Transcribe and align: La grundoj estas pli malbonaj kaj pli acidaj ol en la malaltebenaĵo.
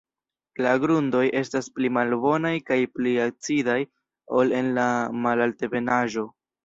La 0.65 0.69
grundoj 0.83 1.19
estas 1.41 1.67
pli 1.75 1.91
malbonaj 1.97 2.53
kaj 2.69 2.77
pli 2.95 3.13
acidaj 3.27 3.79
ol 4.41 4.57
en 4.63 4.73
la 4.79 4.87
malaltebenaĵo. 5.27 6.27